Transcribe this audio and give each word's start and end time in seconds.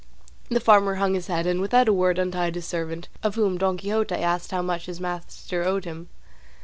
The 0.49 0.59
farmer 0.59 0.95
hung 0.95 1.13
his 1.13 1.27
head, 1.27 1.45
and 1.45 1.61
without 1.61 1.87
a 1.87 1.93
word 1.93 2.17
untied 2.17 2.55
his 2.55 2.65
servant, 2.65 3.07
of 3.21 3.35
whom 3.35 3.59
Don 3.59 3.77
Quixote 3.77 4.15
asked 4.15 4.49
how 4.49 4.63
much 4.63 4.87
his 4.87 4.99
master 4.99 5.63
owed 5.63 5.85
him. 5.85 6.09